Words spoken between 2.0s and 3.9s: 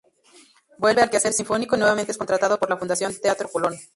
es contratado por la Fundación Teatro Colón.